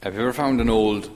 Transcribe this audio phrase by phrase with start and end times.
[0.00, 1.10] Have you ever found an old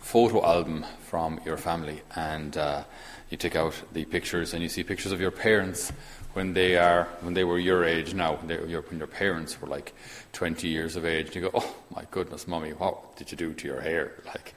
[0.00, 2.84] photo album from your family and uh,
[3.30, 5.90] you take out the pictures and you see pictures of your parents
[6.34, 9.58] when they are when they were your age now, when, they, your, when your parents
[9.58, 9.94] were like
[10.34, 13.54] 20 years of age, and you go, oh my goodness, mummy, what did you do
[13.54, 14.12] to your hair?
[14.26, 14.54] Like,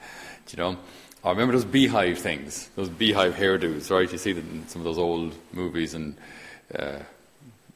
[0.49, 0.77] you know,
[1.23, 4.11] I remember those beehive things, those beehive hairdos, right?
[4.11, 6.17] You see them in some of those old movies, and
[6.77, 6.99] uh,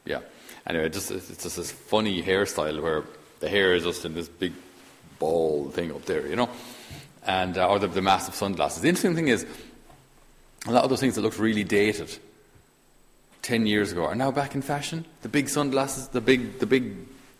[0.03, 0.19] yeah.
[0.67, 3.03] Anyway, just it's just this funny hairstyle where
[3.39, 4.51] the hair is just in this big
[5.19, 6.49] ball thing up there, you know,
[7.25, 8.81] and uh, or the, the massive sunglasses.
[8.81, 9.45] The interesting thing is,
[10.65, 12.17] a lot of those things that looked really dated
[13.41, 15.05] 10 years ago are now back in fashion.
[15.21, 16.95] The big sunglasses, the big, the big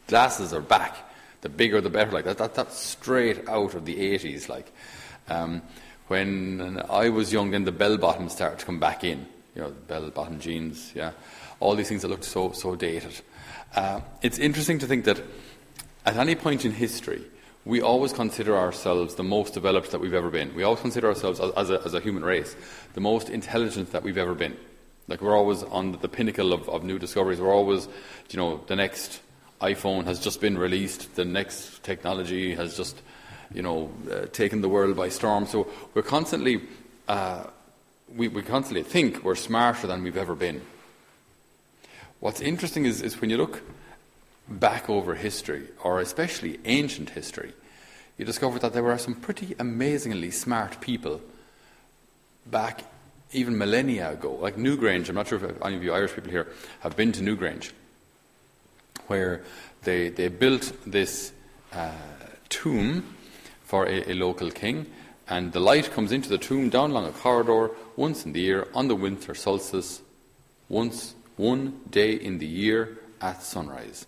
[0.08, 0.96] glasses are back.
[1.42, 2.12] The bigger the better.
[2.12, 4.48] Like that, that that's straight out of the 80s.
[4.48, 4.72] Like
[5.28, 5.62] um,
[6.08, 9.26] when I was young, then the bell bottoms started to come back in.
[9.56, 10.92] You know, bell bottom jeans.
[10.96, 11.12] Yeah,
[11.60, 13.20] all these things that looked so so dated.
[13.76, 15.22] Uh, it's interesting to think that
[16.06, 17.24] at any point in history,
[17.66, 20.54] we always consider ourselves the most developed that we've ever been.
[20.54, 22.56] We always consider ourselves as, a, as a human race
[22.94, 24.58] the most intelligent that we've ever been.
[25.08, 27.40] Like we're always on the pinnacle of, of new discoveries.
[27.40, 27.88] We're always,
[28.30, 29.22] you know, the next
[29.62, 31.16] iPhone has just been released.
[31.16, 33.02] The next technology has just,
[33.54, 35.46] you know, uh, taken the world by storm.
[35.46, 36.62] So we're constantly,
[37.08, 37.46] uh,
[38.14, 40.62] we, we constantly think we're smarter than we've ever been.
[42.20, 43.62] What's interesting is, is when you look
[44.48, 47.54] back over history, or especially ancient history,
[48.18, 51.22] you discover that there were some pretty amazingly smart people
[52.46, 52.84] back
[53.32, 55.10] even millennia ago, like Newgrange.
[55.10, 56.48] I'm not sure if any of you Irish people here
[56.82, 57.72] have been to Newgrange,
[59.08, 59.44] where
[59.84, 61.34] they, they built this
[61.74, 61.92] uh,
[62.50, 63.16] tomb
[63.64, 64.86] for a, a, local king,
[65.28, 68.68] and the light comes into the tomb down along a corridor once in the year
[68.74, 70.02] on the winter solstice,
[70.70, 74.06] once one day in the year at sunrise.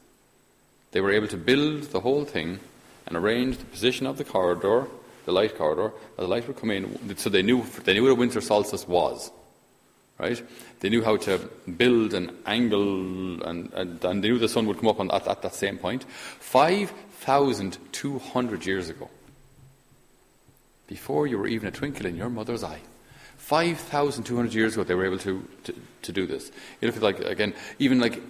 [0.96, 2.62] They were able to build the whole thing
[3.06, 4.88] and arrange the position of the corridor
[5.26, 8.16] the light corridor, the light would come in, so they knew, they knew what a
[8.16, 9.32] winter solstice was.
[10.18, 10.42] Right?
[10.80, 11.40] They knew how to
[11.78, 15.28] build an angle, and, and, and they knew the sun would come up on, at,
[15.28, 16.06] at that same point.
[16.40, 19.09] 5,200 years ago,
[20.88, 22.80] before you were even a twinkle in your mother's eye,
[23.38, 26.50] 5,200 years ago, they were able to, to, to do this.
[26.80, 28.22] You look at, like, again, even like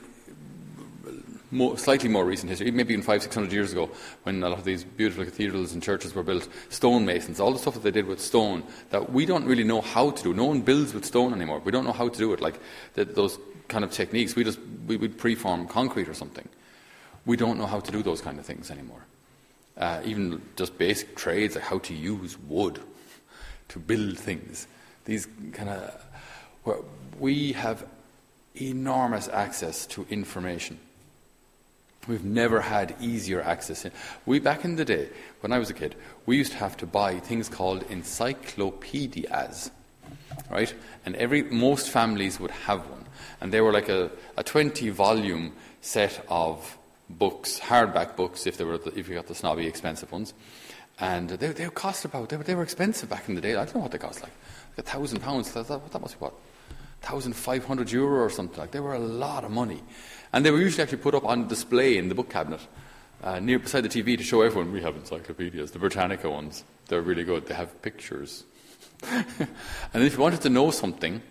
[1.51, 3.89] more, slightly more recent history, maybe even five, six hundred years ago,
[4.23, 7.73] when a lot of these beautiful cathedrals and churches were built, stonemasons, all the stuff
[7.75, 10.33] that they did with stone that we don't really know how to do.
[10.33, 11.59] No one builds with stone anymore.
[11.59, 12.41] We don't know how to do it.
[12.41, 12.59] Like
[12.93, 16.47] the, those kind of techniques, we just we would preform concrete or something.
[17.25, 19.05] We don't know how to do those kind of things anymore.
[19.77, 22.79] Uh, even just basic trades like how to use wood
[23.67, 24.67] to build things.
[25.05, 26.05] These kind of
[27.19, 27.85] we have
[28.55, 30.79] enormous access to information
[32.07, 33.85] We've never had easier access.
[34.25, 35.09] We back in the day,
[35.41, 35.95] when I was a kid,
[36.25, 39.71] we used to have to buy things called encyclopedias,
[40.51, 40.73] right?
[41.05, 43.05] And every most families would have one,
[43.41, 46.77] and they were like a, a twenty volume set of
[47.09, 50.33] books, hardback books, if they were the, if you got the snobby expensive ones,
[50.99, 53.55] and they they cost about they were, they were expensive back in the day.
[53.55, 54.31] I don't know what they cost like,
[54.77, 55.51] a thousand pounds.
[55.53, 56.33] That, that must be what,
[57.05, 58.71] thousand five hundred euro or something like.
[58.71, 58.77] That.
[58.77, 59.83] They were a lot of money.
[60.33, 62.61] And they were usually actually put up on display in the book cabinet
[63.23, 66.63] uh, near beside the TV to show everyone we have encyclopedias, the Britannica ones.
[66.87, 67.47] They're really good.
[67.47, 68.43] They have pictures.
[69.11, 71.21] and if you wanted to know something,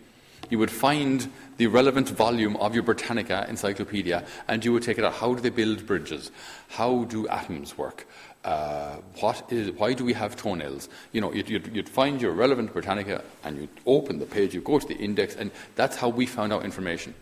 [0.50, 5.04] you would find the relevant volume of your Britannica encyclopedia and you would take it
[5.04, 5.14] out.
[5.14, 6.30] How do they build bridges?
[6.68, 8.06] How do atoms work?
[8.44, 10.90] Uh, what is, why do we have toenails?
[11.12, 14.60] You know, you'd, you'd, you'd, find your relevant Britannica and you'd open the page, you
[14.60, 17.14] go to the index, and that's how we found out information.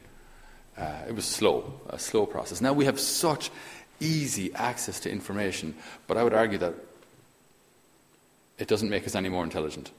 [0.77, 2.61] Uh, it was slow, a slow process.
[2.61, 3.51] Now we have such
[4.01, 5.77] easy access to information,
[6.09, 6.75] but I would argue that
[8.59, 9.93] it doesn't make us any more intelligent.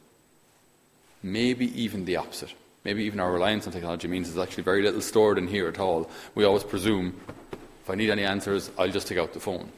[1.21, 2.53] Maybe even the opposite.
[2.83, 5.79] Maybe even our reliance on technology means there's actually very little stored in here at
[5.79, 6.09] all.
[6.35, 7.17] We always presume
[7.51, 9.71] if I need any answers, I'll just take out the phone.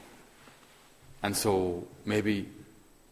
[1.26, 2.48] And so maybe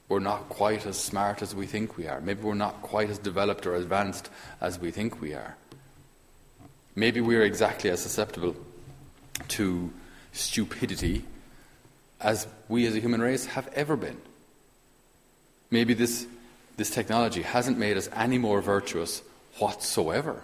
[0.08, 2.22] we're not quite as smart as we think we are.
[2.22, 4.30] Maybe we're not quite as developed or advanced
[4.62, 5.58] as we think we are.
[6.94, 8.56] Maybe we're exactly as susceptible
[9.48, 9.92] to
[10.32, 11.26] stupidity
[12.22, 14.22] as we as a human race have ever been.
[15.72, 16.28] Maybe this,
[16.78, 19.24] this technology hasn't made us any more virtuous
[19.58, 20.44] whatsoever.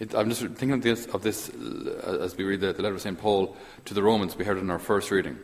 [0.00, 2.94] It, I'm just thinking of this, of this uh, as we read the, the letter
[2.94, 3.18] of St.
[3.18, 5.36] Paul to the Romans, we heard it in our first reading.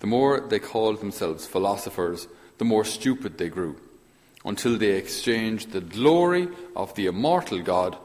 [0.00, 2.26] The more they called themselves philosophers,
[2.58, 3.76] the more stupid they grew,
[4.44, 7.96] until they exchanged the glory of the immortal God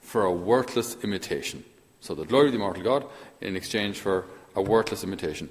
[0.00, 1.64] for a worthless imitation.
[2.00, 3.06] So the glory of the immortal God
[3.40, 5.50] in exchange for a worthless imitation.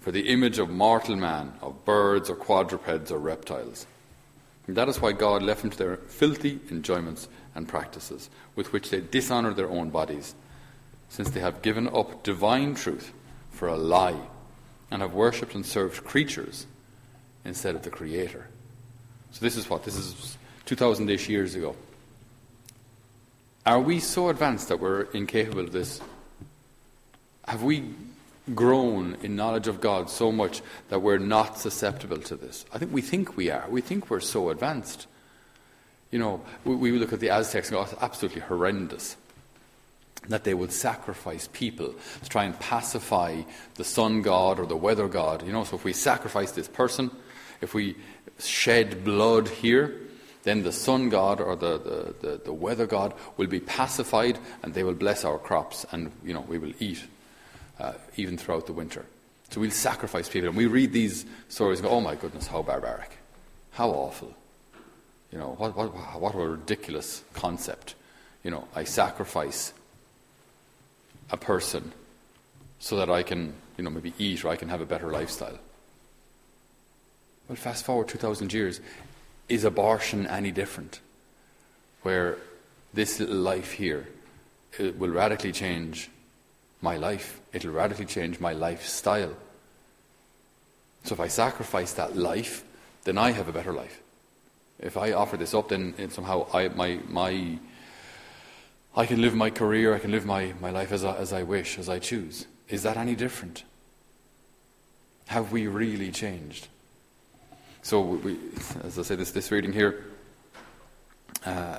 [0.00, 3.86] for the image of mortal man, of birds or quadrupeds or reptiles.
[4.66, 8.90] And that is why God left them to their filthy enjoyments and practices, with which
[8.90, 10.34] they dishonour their own bodies,
[11.08, 13.12] since they have given up divine truth
[13.50, 14.16] for a lie,
[14.90, 16.66] and have worshipped and served creatures
[17.44, 18.46] instead of the Creator.
[19.30, 19.84] So this is what?
[19.84, 20.36] This is
[20.66, 21.76] 2,000 ish years ago.
[23.66, 26.00] Are we so advanced that we're incapable of this?
[27.46, 27.90] Have we
[28.54, 32.64] grown in knowledge of God so much that we're not susceptible to this?
[32.72, 33.66] I think we think we are.
[33.68, 35.06] We think we're so advanced.
[36.10, 39.16] You know, we, we look at the Aztecs and go, absolutely horrendous
[40.28, 43.42] that they would sacrifice people to try and pacify
[43.76, 45.46] the sun god or the weather god.
[45.46, 47.10] You know, so if we sacrifice this person,
[47.60, 47.96] if we
[48.38, 49.94] shed blood here,
[50.42, 54.74] then the sun god or the, the, the, the, weather god will be pacified and
[54.74, 57.04] they will bless our crops and you know we will eat
[57.80, 59.04] uh, even throughout the winter.
[59.50, 60.48] So we'll sacrifice people.
[60.48, 63.16] And we read these stories and go, oh my goodness, how barbaric.
[63.70, 64.34] How awful.
[65.32, 67.94] You know, what, what, what a ridiculous concept.
[68.44, 69.72] You know, I sacrifice
[71.30, 71.92] a person
[72.78, 75.58] so that I can, you know, maybe eat or I can have a better lifestyle.
[77.48, 78.80] Well, fast forward 2,000 years.
[79.48, 81.00] Is abortion any different?
[82.02, 82.38] Where
[82.92, 84.08] this little life here
[84.78, 86.10] will radically change
[86.80, 89.34] my life, it'll radically change my lifestyle.
[91.04, 92.64] So if I sacrifice that life,
[93.04, 94.00] then I have a better life.
[94.78, 97.58] If I offer this up, then somehow I, my, my,
[98.96, 101.42] I can live my career, I can live my, my life as I, as I
[101.42, 102.46] wish, as I choose.
[102.68, 103.64] Is that any different?
[105.26, 106.68] Have we really changed?
[107.82, 108.38] So, we,
[108.82, 110.04] as I say, this, this reading here,
[111.44, 111.78] uh,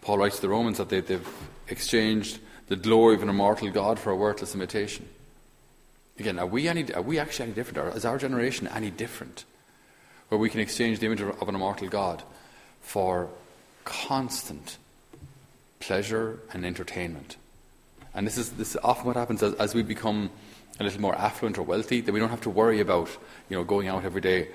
[0.00, 1.28] Paul writes to the Romans that they, they've
[1.68, 5.08] exchanged the glory of an immortal God for a worthless imitation.
[6.18, 7.96] Again, are we, any, are we actually any different?
[7.96, 9.44] Is our generation any different?
[10.28, 12.22] Where we can exchange the image of an immortal God
[12.80, 13.28] for
[13.84, 14.76] constant
[15.80, 17.36] pleasure and entertainment.
[18.14, 20.30] And this is, this is often what happens as, as we become
[20.78, 23.08] a little more affluent or wealthy, that we don't have to worry about
[23.48, 24.48] you know, going out every day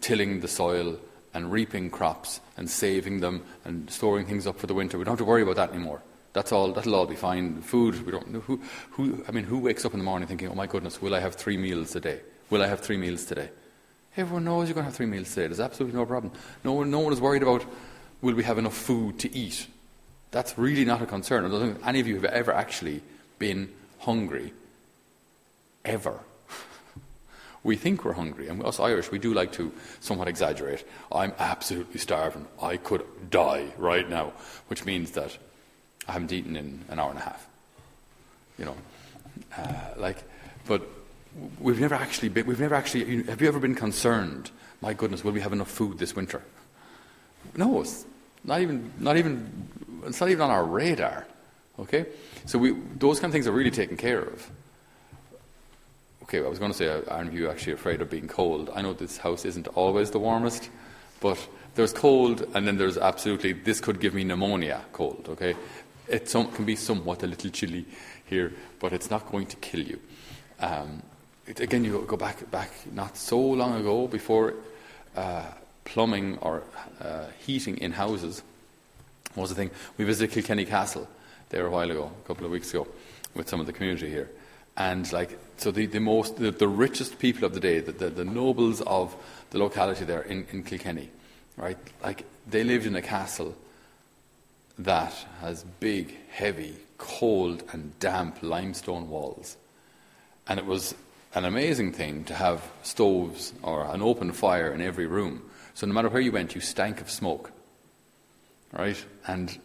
[0.00, 0.98] tilling the soil
[1.34, 4.98] and reaping crops and saving them and storing things up for the winter.
[4.98, 6.02] We don't have to worry about that anymore.
[6.32, 6.72] That's all.
[6.72, 7.62] That'll all be fine.
[7.62, 8.04] Food.
[8.04, 8.26] We don't.
[8.26, 8.60] Who?
[8.92, 9.24] Who?
[9.26, 11.34] I mean, who wakes up in the morning thinking, "Oh my goodness, will I have
[11.34, 12.20] three meals a day?
[12.50, 13.48] Will I have three meals today?"
[14.16, 15.46] Everyone knows you're going to have three meals today.
[15.46, 16.32] There's absolutely no problem.
[16.64, 16.90] No one.
[16.90, 17.64] No one is worried about
[18.20, 19.66] will we have enough food to eat.
[20.30, 21.44] That's really not a concern.
[21.44, 23.02] I don't think any of you have ever actually
[23.38, 23.70] been
[24.00, 24.52] hungry.
[25.84, 26.20] Ever.
[27.64, 30.86] We think we're hungry, and us Irish, we do like to somewhat exaggerate.
[31.10, 32.46] I'm absolutely starving.
[32.62, 34.32] I could die right now,
[34.68, 35.36] which means that
[36.06, 37.46] I haven't eaten in an hour and a half.
[38.58, 38.76] You know,
[39.56, 40.22] uh, like,
[40.66, 40.82] but
[41.60, 44.50] we've never actually been, we've never actually, have you ever been concerned?
[44.80, 46.42] My goodness, will we have enough food this winter?
[47.56, 47.84] No,
[48.44, 49.68] not even, not even,
[50.06, 51.26] it's not even on our radar.
[51.78, 52.06] Okay?
[52.46, 54.50] So we, those kind of things are really taken care of.
[56.24, 58.70] Okay, I was going to say, aren't you actually afraid of being cold?
[58.74, 60.68] I know this house isn't always the warmest,
[61.20, 61.38] but
[61.74, 65.54] there's cold, and then there's absolutely, this could give me pneumonia cold, okay?
[66.06, 67.86] It some, can be somewhat a little chilly
[68.26, 70.00] here, but it's not going to kill you.
[70.60, 71.02] Um,
[71.46, 74.54] it, again, you go back, back not so long ago, before
[75.16, 75.46] uh,
[75.84, 76.62] plumbing or
[77.00, 78.42] uh, heating in houses
[79.36, 79.70] was the thing.
[79.96, 81.08] We visited Kilkenny Castle
[81.50, 82.86] there a while ago, a couple of weeks ago,
[83.34, 84.30] with some of the community here.
[84.76, 88.10] And like so the, the most the, the, richest people of the day, the, the,
[88.10, 89.16] the, nobles of
[89.50, 91.10] the locality there in, in Kilkenny,
[91.56, 91.78] right?
[92.02, 93.56] Like they lived in a castle
[94.78, 99.56] that has big, heavy, cold and damp limestone walls.
[100.46, 100.94] And it was
[101.34, 105.42] an amazing thing to have stoves or an open fire in every room.
[105.74, 107.52] So no matter where you went, you stank of smoke.
[108.72, 109.02] Right?
[109.26, 109.56] And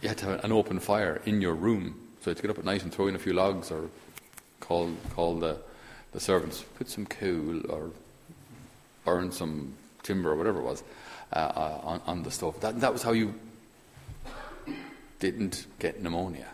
[0.00, 1.98] you had to have an open fire in your room.
[2.20, 3.88] So you had to get up at night and throw in a few logs or
[4.60, 5.58] call, call the,
[6.12, 7.90] the servants, put some coal or
[9.04, 10.82] burn some timber or whatever it was
[11.32, 12.60] uh, uh, on, on the stove.
[12.60, 13.34] That, that was how you
[15.18, 16.48] didn't get pneumonia.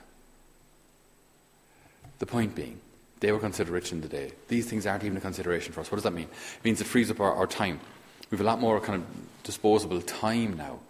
[2.19, 2.81] The point being,
[3.21, 4.33] they were considered rich in the day.
[4.49, 5.91] These things aren't even a consideration for us.
[5.91, 6.29] What does that mean?
[6.29, 7.81] It means it frees up our, our time.
[8.31, 10.81] We have a lot more kind of disposable time now,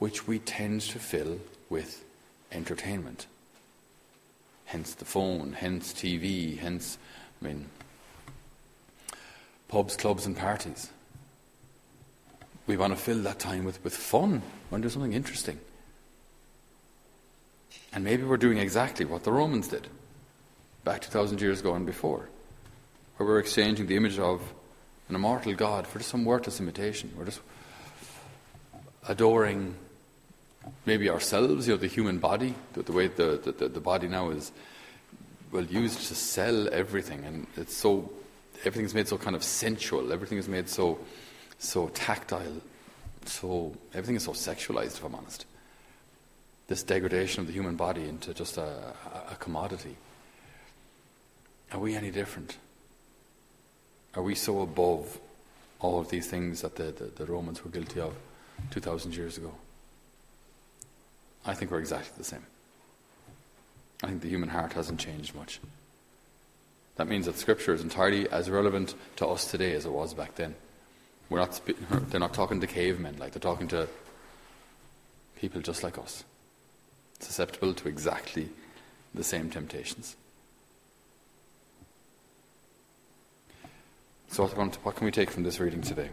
[0.00, 1.38] which we tend to fill
[1.68, 2.04] with
[2.50, 3.26] entertainment
[4.70, 6.96] hence the phone, hence TV, hence,
[7.42, 7.66] I mean,
[9.66, 10.90] pubs, clubs, and parties.
[12.68, 14.30] We want to fill that time with, with fun.
[14.30, 14.38] We
[14.70, 15.58] want to do something interesting.
[17.92, 19.88] And maybe we're doing exactly what the Romans did
[20.84, 22.28] back 2,000 years ago and before.
[23.16, 24.40] where we're exchanging the image of
[25.08, 27.12] an immortal God for just some worthless imitation.
[27.16, 27.40] We're just
[29.08, 29.74] adoring
[30.86, 34.30] maybe ourselves, you know, the human body, the, the way the, the, the body now
[34.30, 34.52] is
[35.52, 38.10] well used to sell everything, and it's so
[38.64, 40.12] everything's made so kind of sensual.
[40.12, 40.98] Everything is made so
[41.58, 42.60] so tactile.
[43.26, 44.96] So everything is so sexualized.
[44.96, 45.44] If I'm honest,
[46.68, 48.94] this degradation of the human body into just a,
[49.30, 49.96] a, commodity.
[51.72, 52.56] Are we any different?
[54.14, 55.18] Are we so above
[55.80, 58.14] all of these things that the, the, the Romans were guilty of
[58.70, 59.52] 2,000 years ago?
[61.44, 62.44] I think we're exactly the same.
[64.02, 65.60] I think the human heart hasn't changed much.
[66.96, 70.34] That means that Scripture is entirely as relevant to us today as it was back
[70.34, 70.54] then.
[71.28, 71.60] We're not,
[72.10, 73.88] they're not talking to cavemen, like they're talking to
[75.40, 76.24] people just like us,
[77.20, 78.50] susceptible to exactly
[79.14, 80.16] the same temptations.
[84.28, 86.10] So, what, what can we take from this reading today?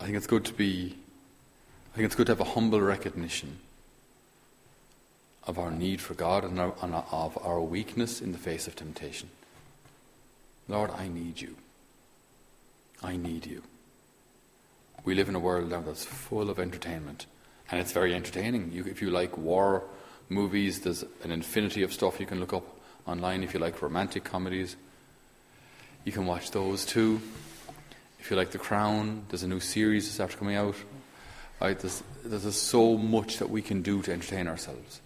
[0.00, 0.98] I think it's good to be,
[1.92, 3.58] I think it's good to have a humble recognition
[5.44, 8.76] of our need for God and, our, and of our weakness in the face of
[8.76, 9.30] temptation.
[10.68, 11.56] Lord, I need you.
[13.02, 13.62] I need you.
[15.04, 17.26] We live in a world now that's full of entertainment,
[17.70, 18.70] and it's very entertaining.
[18.70, 19.82] You, if you like war
[20.28, 22.64] movies, there's an infinity of stuff you can look up
[23.06, 23.42] online.
[23.42, 24.76] If you like romantic comedies,
[26.04, 27.20] you can watch those too.
[28.20, 30.76] If you like The Crown, there's a new series that's after coming out.
[31.60, 35.02] Right, there's, there's so much that we can do to entertain ourselves.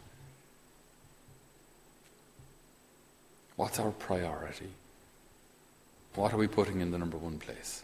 [3.56, 4.68] What's our priority?
[6.14, 7.82] What are we putting in the number one place?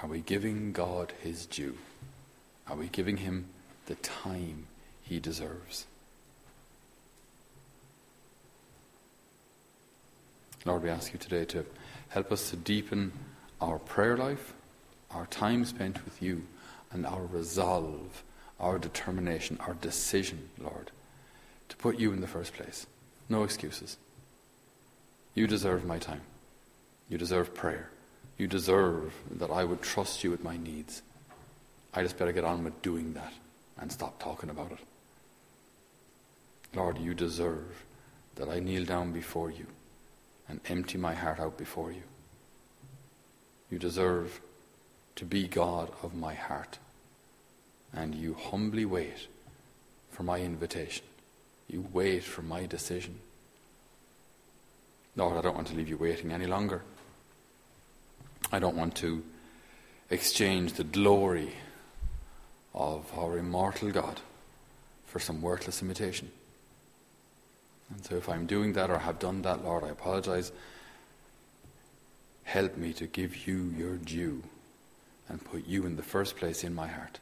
[0.00, 1.76] Are we giving God his due?
[2.68, 3.46] Are we giving him
[3.86, 4.66] the time
[5.02, 5.86] he deserves?
[10.64, 11.64] Lord, we ask you today to
[12.10, 13.12] help us to deepen
[13.60, 14.52] our prayer life,
[15.10, 16.44] our time spent with you,
[16.90, 18.22] and our resolve,
[18.58, 20.90] our determination, our decision, Lord,
[21.68, 22.86] to put you in the first place.
[23.28, 23.96] No excuses.
[25.34, 26.22] You deserve my time.
[27.08, 27.90] You deserve prayer.
[28.36, 31.02] You deserve that I would trust you with my needs.
[31.92, 33.32] I just better get on with doing that
[33.78, 34.78] and stop talking about it.
[36.74, 37.84] Lord, you deserve
[38.36, 39.66] that I kneel down before you
[40.48, 42.02] and empty my heart out before you.
[43.70, 44.40] You deserve
[45.18, 46.78] to be God of my heart.
[47.92, 49.26] And you humbly wait
[50.10, 51.04] for my invitation.
[51.66, 53.18] You wait for my decision.
[55.16, 56.82] Lord, I don't want to leave you waiting any longer.
[58.52, 59.24] I don't want to
[60.08, 61.52] exchange the glory
[62.72, 64.20] of our immortal God
[65.04, 66.30] for some worthless imitation.
[67.90, 70.52] And so, if I'm doing that or have done that, Lord, I apologize.
[72.44, 74.44] Help me to give you your due
[75.28, 77.18] and put you in the first place in my heart.